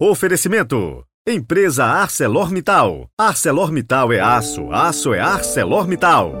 [0.00, 3.10] Oferecimento: Empresa ArcelorMittal.
[3.18, 6.32] ArcelorMittal é aço, aço é ArcelorMittal.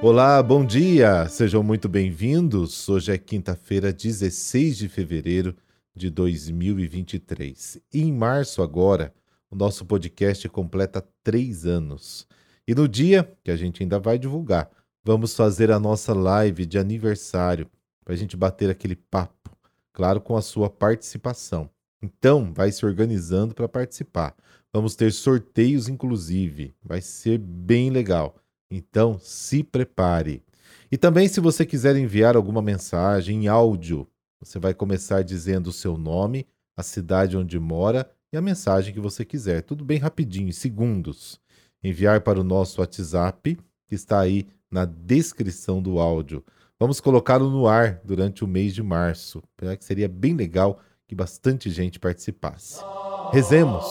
[0.00, 1.26] Olá, bom dia!
[1.28, 2.88] Sejam muito bem-vindos.
[2.88, 5.56] Hoje é quinta-feira, 16 de fevereiro
[5.96, 7.80] de 2023.
[7.92, 9.12] E em março, agora,
[9.50, 12.28] o nosso podcast completa três anos.
[12.66, 14.70] E no dia que a gente ainda vai divulgar,
[15.04, 17.70] vamos fazer a nossa live de aniversário
[18.02, 19.50] para a gente bater aquele papo,
[19.92, 21.68] claro, com a sua participação.
[22.02, 24.34] Então, vai se organizando para participar.
[24.72, 26.74] Vamos ter sorteios, inclusive.
[26.82, 28.36] Vai ser bem legal.
[28.70, 30.42] Então, se prepare.
[30.90, 34.08] E também, se você quiser enviar alguma mensagem em áudio,
[34.40, 36.46] você vai começar dizendo o seu nome,
[36.76, 39.62] a cidade onde mora e a mensagem que você quiser.
[39.62, 41.40] Tudo bem rapidinho, em segundos
[41.84, 46.42] enviar para o nosso WhatsApp, que está aí na descrição do áudio.
[46.80, 49.42] Vamos colocá-lo no ar durante o mês de março,
[49.78, 52.82] que seria bem legal que bastante gente participasse.
[53.30, 53.84] Rezemos!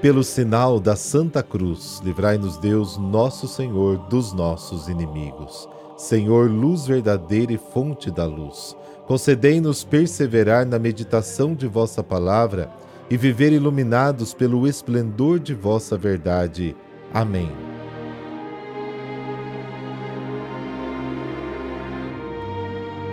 [0.00, 5.68] Pelo sinal da Santa Cruz, livrai-nos Deus, nosso Senhor, dos nossos inimigos.
[5.96, 12.68] Senhor, luz verdadeira e fonte da luz Concedei-nos perseverar na meditação de vossa palavra
[13.08, 16.76] e viver iluminados pelo esplendor de vossa verdade.
[17.14, 17.48] Amém.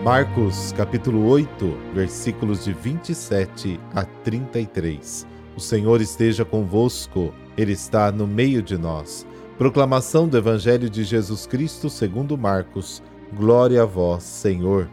[0.04, 5.28] Marcos, capítulo 8, versículos de 27 a 33.
[5.56, 9.28] O Senhor esteja convosco, Ele está no meio de nós.
[9.58, 13.04] Proclamação do Evangelho de Jesus Cristo segundo Marcos.
[13.36, 14.90] Glória a vós, Senhor.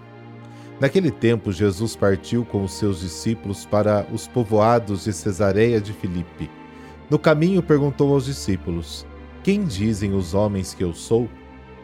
[0.79, 6.51] Naquele tempo, Jesus partiu com os seus discípulos para os povoados de Cesareia de Filipe.
[7.09, 9.07] No caminho, perguntou aos discípulos:
[9.43, 11.27] Quem dizem os homens que eu sou?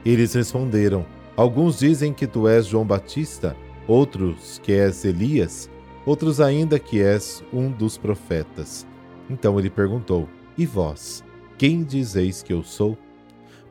[0.04, 3.56] Eles responderam: Alguns dizem que tu és João Batista,
[3.88, 5.70] outros que és Elias,
[6.04, 8.86] outros ainda que és um dos profetas.
[9.30, 11.24] Então ele perguntou: E vós,
[11.58, 12.98] quem dizeis que eu sou?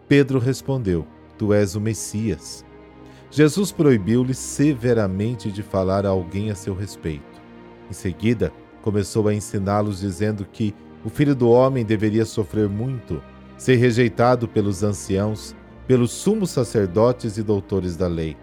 [0.08, 1.06] Pedro respondeu:
[1.38, 2.66] Tu és o Messias.
[3.30, 7.42] Jesus proibiu-lhe severamente de falar a alguém a seu respeito.
[7.90, 8.52] Em seguida,
[8.82, 10.74] começou a ensiná-los, dizendo que
[11.04, 13.22] o filho do homem deveria sofrer muito,
[13.58, 15.56] ser rejeitado pelos anciãos,
[15.88, 18.36] pelos sumos sacerdotes e doutores da lei.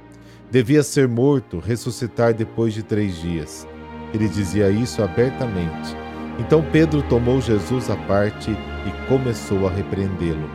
[0.51, 3.67] Devia ser morto, ressuscitar depois de três dias.
[4.13, 5.97] Ele dizia isso abertamente.
[6.39, 8.57] Então Pedro tomou Jesus à parte
[8.87, 10.49] e começou a repreendê-lo.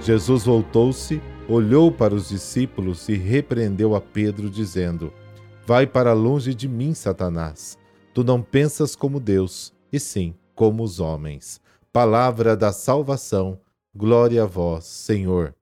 [0.00, 5.12] Jesus voltou-se olhou para os discípulos e repreendeu a Pedro, dizendo:
[5.66, 7.78] Vai para longe de mim, Satanás.
[8.14, 11.60] Tu não pensas como Deus, e sim como os homens.
[11.92, 13.60] Palavra da salvação,
[13.94, 15.54] glória a vós, Senhor.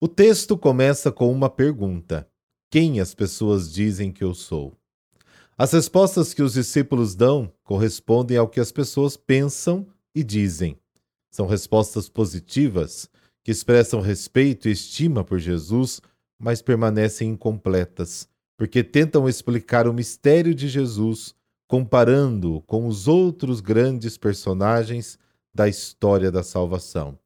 [0.00, 2.28] O texto começa com uma pergunta:
[2.70, 4.76] Quem as pessoas dizem que eu sou?
[5.56, 10.76] As respostas que os discípulos dão correspondem ao que as pessoas pensam e dizem.
[11.30, 13.08] São respostas positivas,
[13.44, 16.00] que expressam respeito e estima por Jesus,
[16.38, 21.34] mas permanecem incompletas, porque tentam explicar o mistério de Jesus
[21.68, 25.18] comparando-o com os outros grandes personagens
[25.54, 27.16] da história da salvação.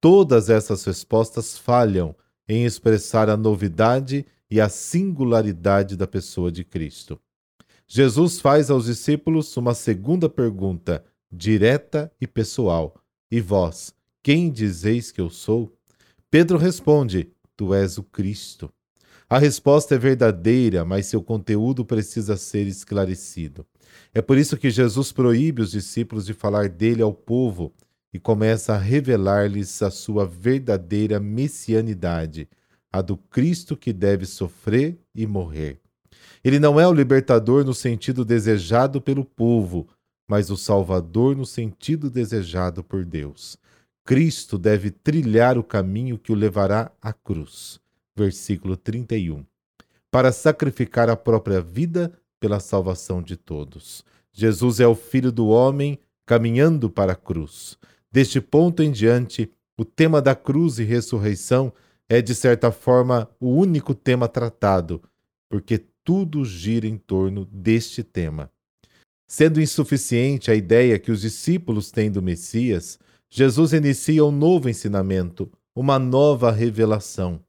[0.00, 2.16] Todas essas respostas falham
[2.48, 7.20] em expressar a novidade e a singularidade da pessoa de Cristo.
[7.88, 12.96] Jesus faz aos discípulos uma segunda pergunta, direta e pessoal:
[13.30, 15.72] E vós, quem dizeis que eu sou?
[16.28, 18.72] Pedro responde: Tu és o Cristo.
[19.30, 23.64] A resposta é verdadeira, mas seu conteúdo precisa ser esclarecido.
[24.12, 27.72] É por isso que Jesus proíbe os discípulos de falar dele ao povo
[28.12, 32.48] e começa a revelar-lhes a sua verdadeira messianidade,
[32.92, 35.80] a do Cristo que deve sofrer e morrer.
[36.44, 39.88] Ele não é o libertador no sentido desejado pelo povo,
[40.28, 43.56] mas o salvador no sentido desejado por Deus.
[44.04, 47.80] Cristo deve trilhar o caminho que o levará à cruz.
[48.14, 49.44] Versículo 31.
[50.10, 54.04] Para sacrificar a própria vida pela salvação de todos.
[54.32, 57.76] Jesus é o Filho do homem caminhando para a cruz.
[58.10, 61.72] Deste ponto em diante, o tema da cruz e ressurreição
[62.08, 65.02] é, de certa forma, o único tema tratado,
[65.48, 68.48] porque tudo gira em torno deste tema.
[69.26, 72.96] Sendo insuficiente a ideia que os discípulos têm do Messias,
[73.28, 77.40] Jesus inicia um novo ensinamento, uma nova revelação.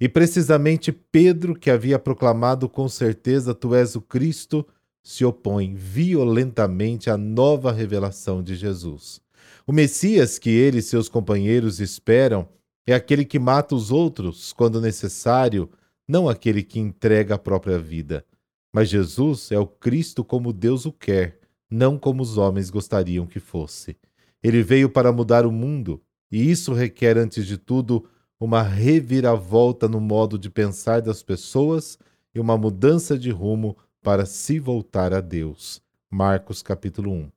[0.00, 4.66] E precisamente Pedro, que havia proclamado com certeza tu és o Cristo,
[5.00, 9.20] se opõe violentamente à nova revelação de Jesus.
[9.64, 12.48] O Messias que ele e seus companheiros esperam
[12.84, 15.70] é aquele que mata os outros quando necessário,
[16.08, 18.24] não aquele que entrega a própria vida.
[18.72, 21.38] Mas Jesus é o Cristo como Deus o quer,
[21.70, 23.96] não como os homens gostariam que fosse.
[24.42, 28.08] Ele veio para mudar o mundo, e isso requer, antes de tudo,
[28.40, 31.98] uma reviravolta no modo de pensar das pessoas
[32.34, 35.80] e uma mudança de rumo para se voltar a Deus.
[36.10, 37.30] Marcos capítulo 1.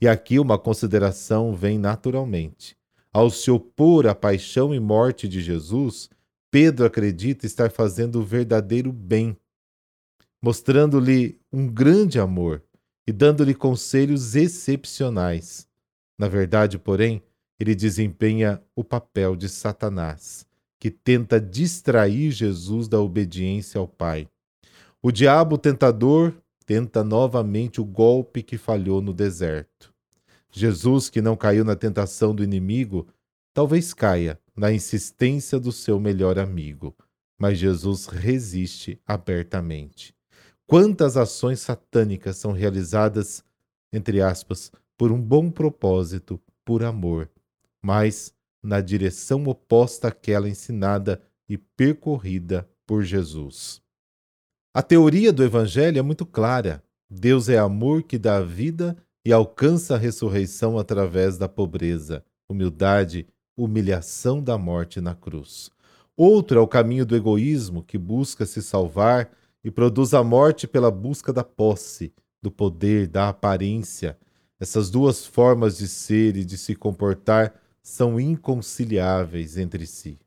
[0.00, 2.76] E aqui uma consideração vem naturalmente.
[3.12, 6.08] Ao se opor à paixão e morte de Jesus,
[6.54, 9.36] Pedro acredita estar fazendo o verdadeiro bem,
[10.40, 12.62] mostrando-lhe um grande amor
[13.04, 15.66] e dando-lhe conselhos excepcionais.
[16.16, 17.24] Na verdade, porém,
[17.58, 20.46] ele desempenha o papel de Satanás,
[20.78, 24.28] que tenta distrair Jesus da obediência ao Pai.
[25.02, 26.32] O diabo tentador
[26.64, 29.92] tenta novamente o golpe que falhou no deserto.
[30.52, 33.08] Jesus, que não caiu na tentação do inimigo,
[33.54, 36.94] talvez caia na insistência do seu melhor amigo,
[37.38, 40.14] mas Jesus resiste abertamente.
[40.66, 43.44] Quantas ações satânicas são realizadas,
[43.92, 47.30] entre aspas, por um bom propósito, por amor,
[47.82, 53.82] mas na direção oposta àquela ensinada e percorrida por Jesus.
[54.72, 56.82] A teoria do Evangelho é muito clara.
[57.08, 64.42] Deus é amor que dá vida e alcança a ressurreição através da pobreza, humildade, humilhação
[64.42, 65.70] da morte na cruz.
[66.16, 69.30] Outro é o caminho do egoísmo, que busca se salvar
[69.62, 74.18] e produz a morte pela busca da posse, do poder, da aparência,
[74.60, 80.18] essas duas formas de ser e de se comportar são inconciliáveis entre si.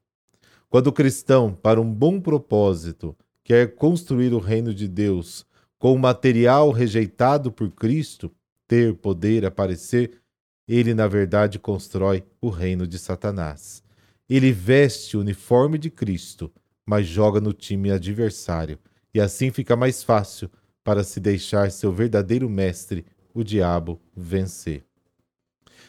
[0.70, 5.46] Quando o cristão, para um bom propósito, quer construir o reino de Deus
[5.80, 8.32] com o material rejeitado por Cristo,
[8.68, 10.22] ter, poder, aparecer,
[10.68, 13.82] ele na verdade constrói o reino de Satanás.
[14.30, 16.52] Ele veste o uniforme de Cristo,
[16.86, 18.78] mas joga no time adversário,
[19.14, 20.50] e assim fica mais fácil
[20.84, 24.86] para se deixar seu verdadeiro mestre o diabo vencer.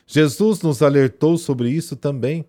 [0.06, 2.44] Jesus nos alertou sobre isso também.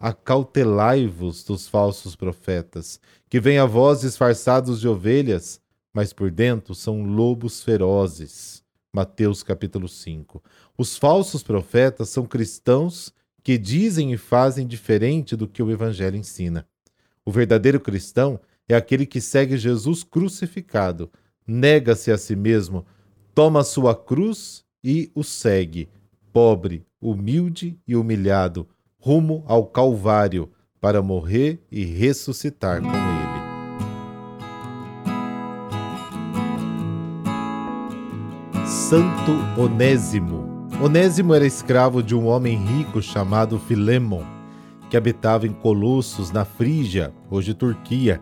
[0.00, 2.98] Acautelai-vos dos falsos profetas,
[3.28, 5.60] que vêm a vós disfarçados de ovelhas,
[5.92, 8.63] mas por dentro são lobos ferozes.
[8.94, 10.40] Mateus capítulo 5.
[10.78, 13.12] Os falsos profetas são cristãos
[13.42, 16.64] que dizem e fazem diferente do que o evangelho ensina.
[17.24, 18.38] O verdadeiro cristão
[18.68, 21.10] é aquele que segue Jesus crucificado,
[21.44, 22.86] nega-se a si mesmo,
[23.34, 25.88] toma sua cruz e o segue,
[26.32, 33.13] pobre, humilde e humilhado, rumo ao Calvário, para morrer e ressuscitar com ele.
[38.88, 40.68] Santo Onésimo.
[40.78, 44.22] Onésimo era escravo de um homem rico chamado Filemon,
[44.90, 48.20] que habitava em Colossos, na Frígia, hoje Turquia,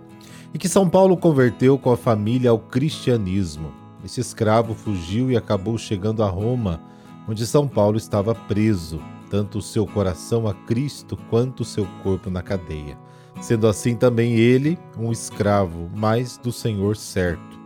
[0.54, 3.72] e que São Paulo converteu com a família ao cristianismo.
[4.04, 6.80] Esse escravo fugiu e acabou chegando a Roma,
[7.28, 12.30] onde São Paulo estava preso, tanto o seu coração a Cristo quanto o seu corpo
[12.30, 12.96] na cadeia.
[13.40, 17.61] Sendo assim também ele um escravo, mas do Senhor certo.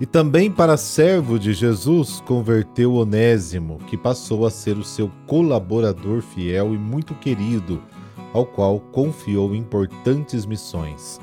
[0.00, 6.22] E também para servo de Jesus converteu Onésimo, que passou a ser o seu colaborador
[6.22, 7.82] fiel e muito querido,
[8.32, 11.20] ao qual confiou importantes missões.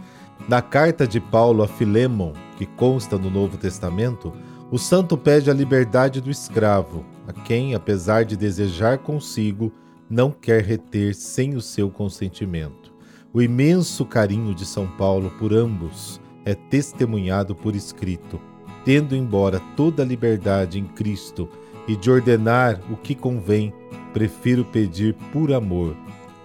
[0.49, 4.33] Na carta de Paulo a Filemon, que consta no Novo Testamento,
[4.69, 9.71] o santo pede a liberdade do escravo, a quem, apesar de desejar consigo,
[10.09, 12.93] não quer reter sem o seu consentimento.
[13.33, 18.39] O imenso carinho de São Paulo por ambos é testemunhado por escrito,
[18.85, 21.49] tendo embora toda a liberdade em Cristo
[21.87, 23.73] e de ordenar o que convém,
[24.13, 25.95] prefiro pedir por amor.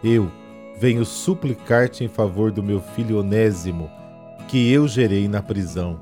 [0.02, 0.30] Eu,
[0.78, 3.90] venho suplicar-te em favor do meu filho Onésimo,
[4.48, 6.00] que eu gerei na prisão.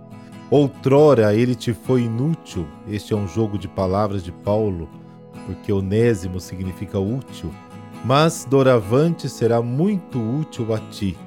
[0.48, 4.88] Outrora ele te foi inútil, este é um jogo de palavras de Paulo,
[5.44, 7.52] porque Onésimo significa útil,
[8.04, 11.18] mas doravante será muito útil a ti.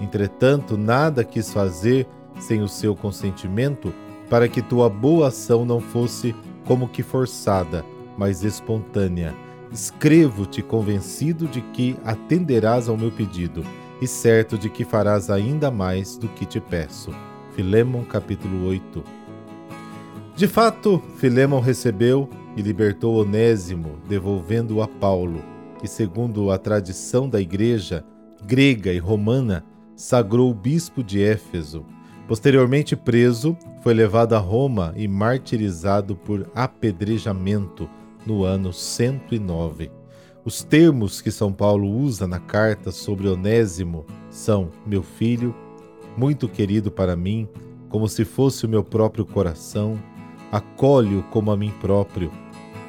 [0.00, 2.06] Entretanto, nada quis fazer
[2.38, 3.92] sem o seu consentimento,
[4.28, 7.84] para que tua boa ação não fosse como que forçada,
[8.16, 9.34] mas espontânea
[9.70, 13.62] Escrevo-te convencido de que atenderás ao meu pedido
[14.00, 17.10] e certo de que farás ainda mais do que te peço.
[17.54, 19.04] Filemon capítulo 8.
[20.34, 25.42] De fato, Filemon recebeu e libertou Onésimo, devolvendo-o a Paulo,
[25.80, 28.04] que segundo a tradição da igreja
[28.44, 29.64] grega e romana,
[29.96, 31.84] sagrou o bispo de Éfeso.
[32.28, 37.88] Posteriormente preso, foi levado a Roma e martirizado por apedrejamento
[38.26, 39.90] no ano 109.
[40.44, 45.54] Os termos que São Paulo usa na carta sobre Onésimo são meu filho,
[46.18, 47.48] muito querido para mim,
[47.88, 49.98] como se fosse o meu próprio coração,
[50.52, 52.30] acolho como a mim próprio.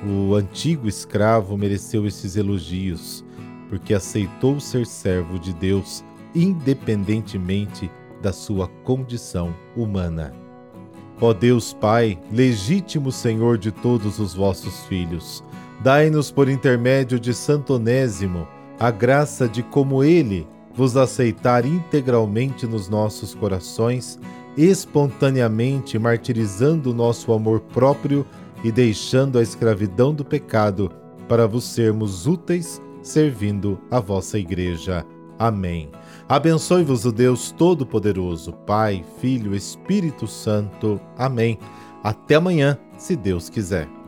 [0.06, 3.24] O antigo escravo mereceu esses elogios,
[3.70, 6.04] porque aceitou ser servo de Deus
[6.36, 7.90] independentemente
[8.22, 10.34] da sua condição humana.
[11.22, 15.44] Ó Deus Pai, legítimo Senhor de todos os vossos filhos,
[15.82, 18.48] dai-nos por intermédio de Santo Onésimo
[18.80, 24.18] a graça de, como ele, vos aceitar integralmente nos nossos corações,
[24.56, 28.26] espontaneamente martirizando o nosso amor próprio
[28.64, 30.90] e deixando a escravidão do pecado,
[31.28, 35.06] para vos sermos úteis servindo a vossa Igreja.
[35.40, 35.90] Amém.
[36.28, 41.00] Abençoe-vos o Deus Todo-Poderoso, Pai, Filho, Espírito Santo.
[41.18, 41.58] Amém.
[42.04, 43.99] Até amanhã, se Deus quiser.